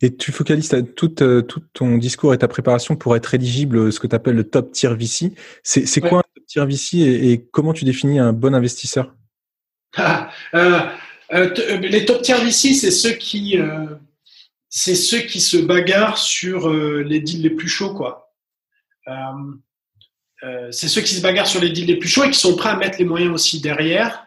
[0.00, 4.00] Et tu focalises tout, euh, tout, ton discours et ta préparation pour être éligible ce
[4.00, 5.32] que tu appelles le top tier VC.
[5.62, 9.14] C'est quoi un top tier VC et, comment tu définis un bon investisseur?
[9.96, 10.80] Ah, euh,
[11.32, 13.58] euh, Les top tier VC, c'est ceux qui
[14.68, 18.32] c'est ceux qui se bagarrent sur les deals les plus chauds quoi.
[20.42, 22.56] Euh, c'est ceux qui se bagarrent sur les deals les plus chauds et qui sont
[22.56, 24.26] prêts à mettre les moyens aussi derrière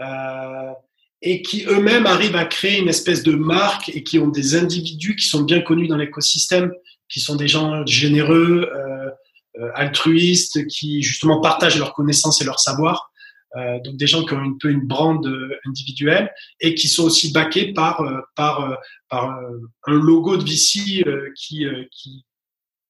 [0.00, 0.72] euh,
[1.20, 5.16] et qui eux-mêmes arrivent à créer une espèce de marque et qui ont des individus
[5.16, 6.72] qui sont bien connus dans l'écosystème,
[7.08, 13.10] qui sont des gens généreux, euh, altruistes, qui justement partagent leurs connaissances et leur savoir.
[13.56, 15.26] Donc des gens qui ont un peu une brande
[15.66, 18.04] individuelle et qui sont aussi backés par
[18.36, 18.78] par
[19.10, 21.02] un logo de VC
[21.34, 21.66] qui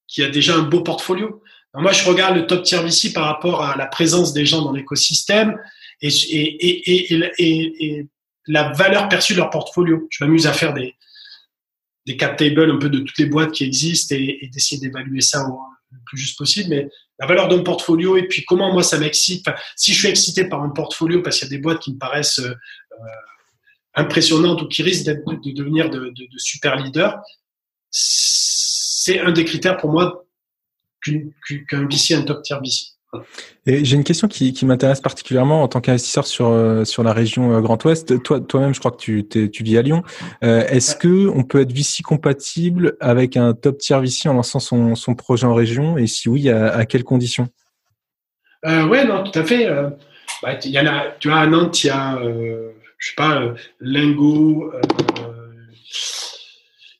[0.07, 1.41] qui a déjà un beau portfolio
[1.75, 4.71] moi, je regarde le top tier VC par rapport à la présence des gens dans
[4.71, 5.57] l'écosystème
[6.01, 8.07] et,
[8.47, 10.07] la valeur perçue de leur portfolio.
[10.09, 10.95] Je m'amuse à faire des,
[12.07, 15.45] des cap tables un peu de toutes les boîtes qui existent et, d'essayer d'évaluer ça
[15.91, 16.69] le plus juste possible.
[16.69, 19.45] Mais la valeur d'un portfolio et puis comment moi ça m'excite.
[19.75, 21.99] si je suis excité par un portfolio parce qu'il y a des boîtes qui me
[21.99, 22.55] paraissent euh,
[23.93, 27.19] impressionnantes ou qui risquent de, devenir de, de, de super leaders,
[27.91, 30.25] c'est un des critères pour moi
[31.03, 32.99] qu'un VC, un top tier VC.
[33.65, 37.11] Et j'ai une question qui, qui m'intéresse particulièrement en tant qu'investisseur sur euh, sur la
[37.11, 38.21] région euh, Grand Ouest.
[38.21, 40.03] Toi toi-même, je crois que tu tu vis à Lyon.
[40.43, 44.59] Euh, est-ce que on peut être VC compatible avec un top tier VC en lançant
[44.59, 45.97] son, son projet en région?
[45.97, 47.49] Et si oui, à, à quelles conditions?
[48.65, 49.67] Euh, Ouais, non, tout à fait.
[50.43, 51.05] Bah, il y en a.
[51.19, 53.41] Tu vois, à Nantes, il y a, je sais pas,
[53.79, 54.71] Lingo.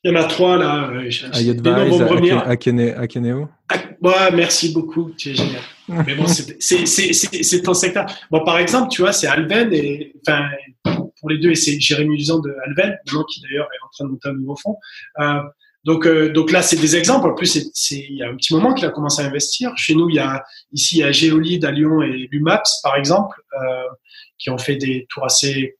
[0.03, 0.89] Il y en a trois là.
[2.97, 3.49] Akeneo.
[4.01, 5.61] Ouais, merci beaucoup, tu es génial.
[5.89, 8.05] Mais bon, c'est ton secteur.
[8.31, 10.45] Bon, par exemple, tu vois, c'est Alven et enfin
[11.19, 12.97] pour les deux, et c'est Jérémy Luzan de Alven,
[13.29, 14.77] qui d'ailleurs est en train de monter un nouveau fonds.
[15.19, 15.41] Euh,
[15.85, 17.29] donc, euh, donc là, c'est des exemples.
[17.29, 19.71] En plus, c'est il y a un petit moment qu'il a commencé à investir.
[19.75, 22.95] Chez nous, il y a ici il y a Géolide à Lyon et Lumaps, par
[22.95, 23.83] exemple, euh,
[24.37, 25.77] qui ont fait des tours assez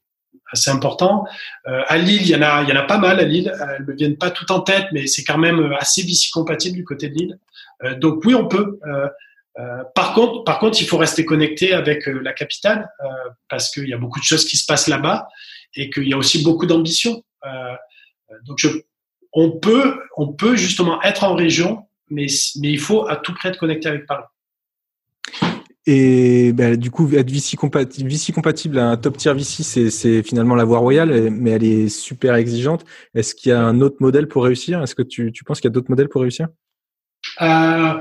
[0.52, 1.24] assez important.
[1.66, 3.52] Euh, à Lille, il y en a, il y en a pas mal à Lille.
[3.76, 6.84] Elles me viennent pas tout en tête, mais c'est quand même assez VC compatible du
[6.84, 7.38] côté de Lille.
[7.84, 8.78] Euh, donc oui, on peut.
[8.86, 9.08] Euh,
[9.58, 12.88] euh, par contre, par contre, il faut rester connecté avec la capitale
[13.48, 15.28] parce qu'il y a beaucoup de choses qui se passent là-bas
[15.74, 17.22] et qu'il y a aussi beaucoup d'ambition.
[18.44, 18.68] donc je,
[19.32, 22.26] on peut, on peut justement être en région, mais
[22.60, 24.24] mais il faut à tout près être connecté avec Paris.
[25.86, 30.54] Et bah, du coup, être VC compatible, VC compatible un top tier VC, c'est finalement
[30.54, 32.84] la voie royale, mais elle est super exigeante.
[33.14, 34.82] Est-ce qu'il y a un autre modèle pour réussir?
[34.82, 36.48] Est-ce que tu, tu penses qu'il y a d'autres modèles pour réussir?
[37.40, 37.94] Euh,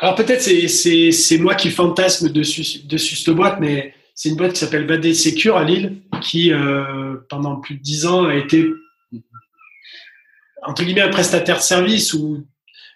[0.00, 4.60] Alors peut-être c'est moi qui fantasme dessus, dessus cette boîte, mais c'est une boîte qui
[4.60, 8.66] s'appelle Badé Secure à Lille, qui euh, pendant plus de dix ans a été
[10.62, 12.46] entre guillemets un prestataire de service ou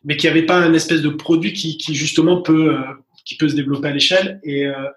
[0.05, 2.81] mais qui n'avait pas un espèce de produit qui, qui justement peut euh,
[3.25, 4.89] qui peut se développer à l'échelle et, euh,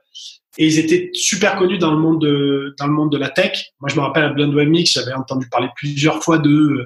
[0.58, 3.72] et ils étaient super connus dans le monde de dans le monde de la tech.
[3.80, 6.86] Moi, je me rappelle à Blend Mix, j'avais entendu parler plusieurs fois d'eux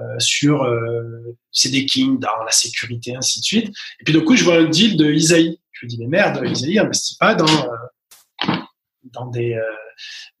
[0.00, 3.68] euh, sur euh, CD King, dans la sécurité, ainsi de suite.
[4.00, 5.60] Et puis du coup, je vois un deal de Isaïe.
[5.72, 8.54] Je me dis mais merde, Isaïe investit pas dans euh,
[9.04, 9.62] dans des euh,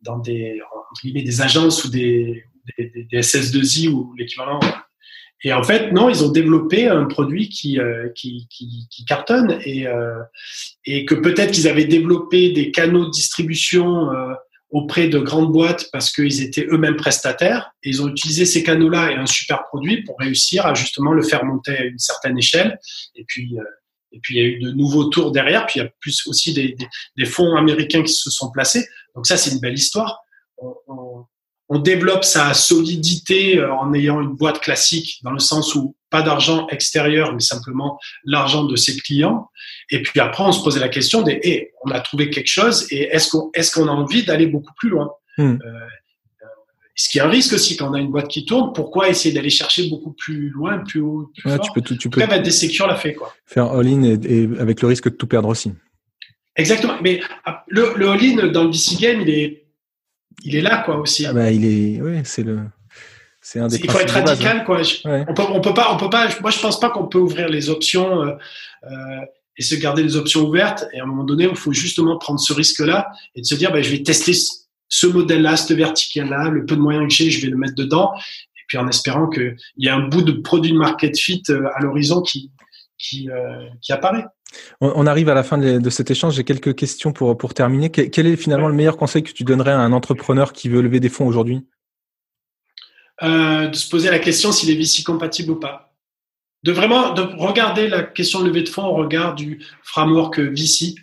[0.02, 0.60] dans des
[1.04, 2.44] des agences ou des,
[2.76, 4.60] des SS2I ou l'équivalent
[5.44, 8.08] et en fait, non, ils ont développé un produit qui, euh,
[9.06, 10.20] cartonne et, euh,
[10.84, 14.34] et que peut-être qu'ils avaient développé des canaux de distribution euh,
[14.70, 17.70] auprès de grandes boîtes parce qu'ils étaient eux-mêmes prestataires.
[17.84, 21.22] Et ils ont utilisé ces canaux-là et un super produit pour réussir à justement le
[21.22, 22.78] faire monter à une certaine échelle.
[23.14, 23.56] Et puis,
[24.10, 25.66] et puis il y a eu de nouveaux tours derrière.
[25.66, 28.86] Puis il y a plus aussi des, fonds américains qui se sont placés.
[29.14, 30.20] Donc ça, c'est une belle histoire.
[31.68, 36.22] On développe sa solidité euh, en ayant une boîte classique, dans le sens où pas
[36.22, 39.50] d'argent extérieur, mais simplement l'argent de ses clients.
[39.90, 42.86] Et puis après, on se posait la question des, hey, on a trouvé quelque chose
[42.90, 43.30] et est-ce
[43.72, 45.10] qu'on a envie d'aller beaucoup plus loin?
[45.36, 45.58] Hmm.
[45.62, 46.46] euh,
[46.94, 48.72] Ce qui est un risque aussi quand on a une boîte qui tourne?
[48.72, 51.60] Pourquoi essayer d'aller chercher beaucoup plus loin, plus haut, plus fort?
[51.60, 53.34] Tu peux, tu, tu peux des sécures l'a fait quoi.
[53.44, 55.72] Faire all-in et, avec le risque de tout perdre aussi.
[56.56, 56.96] Exactement.
[57.02, 59.67] Mais ah, le, le all-in dans le VC game, il est
[60.48, 61.26] il est là, quoi, aussi.
[61.26, 62.60] Ah bah, il est, oui, c'est le,
[63.40, 63.76] c'est un des.
[63.76, 64.64] Il faut être radical, hein.
[64.64, 64.78] quoi.
[64.78, 65.24] Ouais.
[65.28, 66.28] On peut, on peut pas, on peut pas.
[66.40, 68.32] Moi, je pense pas qu'on peut ouvrir les options euh,
[68.84, 69.20] euh,
[69.56, 70.86] et se garder les options ouvertes.
[70.92, 73.70] Et à un moment donné, il faut justement prendre ce risque-là et de se dire,
[73.72, 74.32] bah, je vais tester
[74.88, 78.12] ce modèle-là, cette verticale-là, le peu de moyens que j'ai, je vais le mettre dedans.
[78.16, 81.68] Et puis en espérant qu'il y a un bout de produit de market fit euh,
[81.74, 82.50] à l'horizon qui,
[82.98, 84.24] qui, euh, qui apparaît.
[84.80, 86.34] On arrive à la fin de cet échange.
[86.34, 87.90] J'ai quelques questions pour, pour terminer.
[87.90, 91.00] Quel est finalement le meilleur conseil que tu donnerais à un entrepreneur qui veut lever
[91.00, 91.66] des fonds aujourd'hui?
[93.22, 95.92] Euh, De se poser la question s'il est VC compatible ou pas.
[96.62, 100.94] De vraiment de regarder la question de levée de fonds au regard du framework VC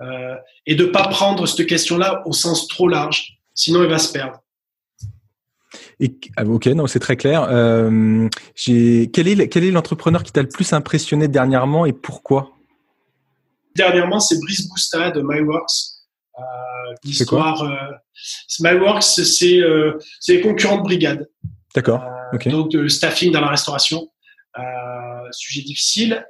[0.00, 0.34] euh,
[0.66, 3.38] et de ne pas prendre cette question-là au sens trop large.
[3.54, 4.43] Sinon, il va se perdre.
[6.00, 7.46] Et, ah, ok, non, c'est très clair.
[7.50, 8.28] Euh,
[8.64, 12.50] quel est, quel est l'entrepreneur qui t'a le plus impressionné dernièrement et pourquoi?
[13.76, 15.72] Dernièrement, c'est Brice Bousta de MyWorks.
[16.38, 16.42] Euh,
[17.04, 17.62] l'histoire.
[17.62, 17.74] Euh,
[18.60, 19.60] MyWorks, c'est
[20.28, 21.28] les concurrents de brigade.
[21.74, 22.04] D'accord.
[22.32, 22.50] Okay.
[22.50, 24.08] Donc, le staffing dans la restauration.
[25.32, 26.24] Sujet difficile.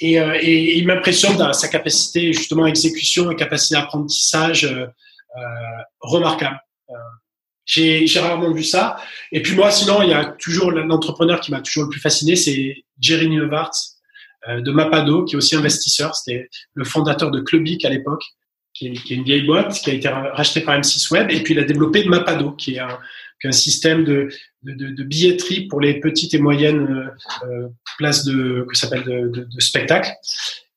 [0.00, 4.68] Et, et, il m'impressionne dans sa capacité, justement, exécution et capacité d'apprentissage
[6.00, 6.60] remarquable.
[7.64, 8.96] J'ai rarement vu ça.
[9.30, 12.36] Et puis moi, sinon, il y a toujours l'entrepreneur qui m'a toujours le plus fasciné,
[12.36, 13.70] c'est Jerry Neuvart
[14.48, 16.14] euh, de Mapado, qui est aussi investisseur.
[16.14, 18.24] C'était le fondateur de Clubic à l'époque,
[18.74, 21.30] qui qui est, une vieille boîte qui a été rachetée par M6 Web.
[21.30, 22.98] Et puis il a développé Mapado, qui est un,
[23.44, 24.28] un système de,
[24.62, 27.10] de, de, billetterie pour les petites et moyennes
[27.44, 30.10] euh, places de, que s'appelle de, de, spectacle.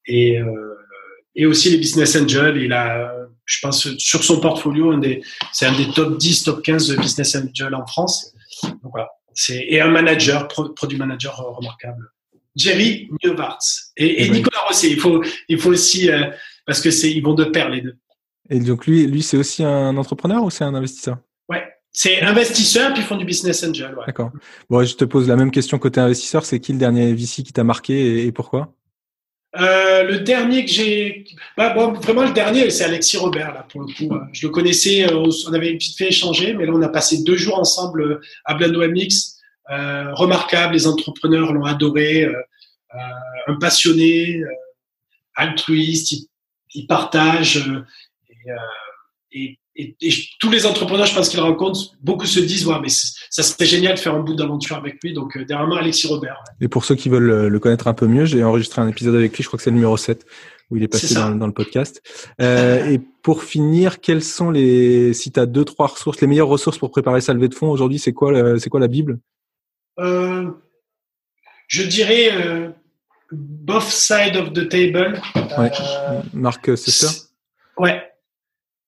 [0.08, 0.76] Et, euh,
[1.36, 2.58] et aussi les business angels.
[2.58, 3.12] Il a,
[3.46, 5.00] je pense, sur son portfolio,
[5.54, 8.34] c'est un des top 10, top 15 de business angels en France.
[8.64, 9.10] Donc voilà.
[9.34, 12.12] C'est, et un manager, produit manager remarquable.
[12.56, 14.90] Jerry Neuwartz et, et, Nicolas Rosset.
[14.90, 16.30] Il faut, il faut aussi, euh,
[16.66, 17.98] parce que c'est, ils vont de pair les deux.
[18.50, 21.18] Et donc lui, lui c'est aussi un entrepreneur ou c'est un investisseur?
[21.50, 23.94] Ouais, c'est investisseur puis ils font du business angel.
[23.96, 24.06] Ouais.
[24.08, 24.32] D'accord.
[24.70, 26.46] Bon, je te pose la même question côté investisseur.
[26.46, 28.74] C'est qui le dernier VC qui t'a marqué et, et pourquoi?
[29.58, 33.82] Euh, le dernier que j'ai, bah, bon, vraiment le dernier, c'est Alexis Robert là pour
[33.82, 34.14] le coup.
[34.34, 37.38] Je le connaissais, euh, on avait vite fait échanger, mais là on a passé deux
[37.38, 39.38] jours ensemble euh, à Blando MX.
[39.72, 42.28] Euh, remarquable, les entrepreneurs l'ont adoré,
[43.48, 44.42] un passionné,
[45.36, 46.28] altruiste, il,
[46.74, 47.64] il partage
[49.32, 52.80] et, et, et, et, tous les entrepreneurs, je pense qu'ils rencontrent, beaucoup se disent, ouais,
[52.82, 55.14] mais ça serait génial de faire un bout d'aventure avec lui.
[55.14, 56.42] Donc, euh, dernièrement, Alexis Robert.
[56.48, 56.66] Ouais.
[56.66, 59.36] Et pour ceux qui veulent le connaître un peu mieux, j'ai enregistré un épisode avec
[59.36, 60.26] lui, je crois que c'est le numéro 7,
[60.72, 62.02] où il est passé est dans, dans, le podcast.
[62.42, 66.48] Euh, et pour finir, quelles sont les, si tu as deux, trois ressources, les meilleures
[66.48, 69.20] ressources pour préparer sa levée de fonds aujourd'hui, c'est quoi, c'est quoi la Bible?
[70.00, 70.52] Euh,
[71.68, 72.70] Je dirais euh,
[73.32, 75.22] Both Side of the Table.
[75.58, 75.72] Ouais.
[75.80, 77.08] Euh, Marc Sester
[77.78, 78.02] Ouais,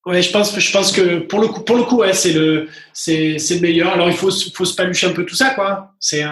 [0.08, 2.70] Ouais, je pense, je pense que pour le coup, pour le coup, ouais, c'est le,
[2.94, 3.90] c'est, c'est le meilleur.
[3.92, 5.92] Alors il faut, faut se palucher un peu tout ça, quoi.
[6.00, 6.24] C'est,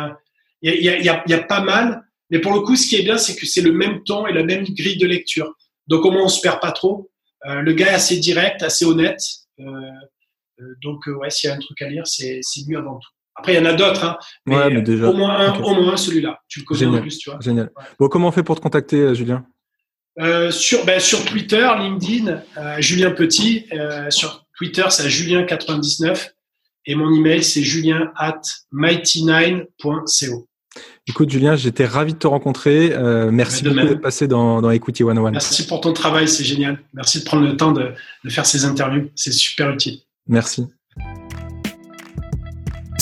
[0.61, 2.03] il y a, y, a, y a pas mal.
[2.29, 4.33] Mais pour le coup, ce qui est bien, c'est que c'est le même ton et
[4.33, 5.53] la même grille de lecture.
[5.87, 7.11] Donc au moins, on se perd pas trop.
[7.47, 9.21] Euh, le gars est assez direct, assez honnête.
[9.59, 9.63] Euh,
[10.61, 13.09] euh, donc ouais, s'il y a un truc à lire, c'est lui avant tout.
[13.35, 15.75] Après, il y en a d'autres, hein, mais, ouais, mais déjà, au moins un, au
[15.83, 16.39] moins celui-là.
[16.47, 17.39] Tu le connais en plus, tu vois.
[17.41, 17.69] Génial.
[17.99, 19.45] Bon, comment on fait pour te contacter, Julien?
[20.19, 23.65] Euh, sur, ben, sur Twitter, LinkedIn, euh, Julien Petit.
[23.73, 26.31] Euh, sur Twitter, c'est Julien99.
[26.87, 28.41] Et mon email, c'est julien at
[28.71, 30.47] mighty9.co.
[31.07, 32.93] Écoute, Julien, j'étais ravi de te rencontrer.
[32.93, 35.31] Euh, merci de beaucoup d'être passé dans, dans Equity One One.
[35.33, 36.79] Merci pour ton travail, c'est génial.
[36.93, 37.91] Merci de prendre le temps de,
[38.23, 39.09] de faire ces interviews.
[39.15, 39.99] C'est super utile.
[40.27, 40.65] Merci.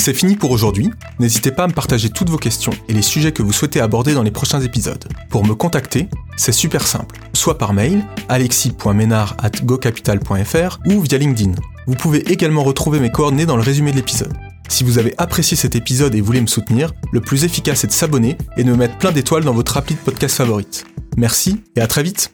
[0.03, 0.91] C'est fini pour aujourd'hui.
[1.17, 4.13] N'hésitez pas à me partager toutes vos questions et les sujets que vous souhaitez aborder
[4.13, 5.07] dans les prochains épisodes.
[5.29, 7.21] Pour me contacter, c'est super simple.
[7.31, 11.53] Soit par mail, alexis.ménard.gocapital.fr ou via LinkedIn.
[11.87, 14.33] Vous pouvez également retrouver mes coordonnées dans le résumé de l'épisode.
[14.67, 17.93] Si vous avez apprécié cet épisode et voulez me soutenir, le plus efficace est de
[17.93, 20.83] s'abonner et de me mettre plein d'étoiles dans votre appli de podcast favorite.
[21.15, 22.29] Merci et à très vite